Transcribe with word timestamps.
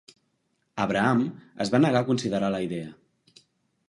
Abraham 0.85 1.19
es 1.65 1.71
va 1.75 1.81
negar 1.85 2.01
a 2.05 2.07
considerar 2.07 2.49
la 2.57 2.63
idea. 2.69 2.89